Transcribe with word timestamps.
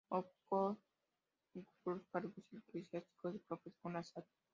O'Connor 0.09 0.77
ocupó 1.53 1.67
los 1.91 2.01
cargos 2.11 2.33
eclesiásticos 2.51 3.33
de 3.33 3.39
profesor 3.47 3.81
en 3.91 3.93
la 3.93 3.99
"St. 3.99 4.25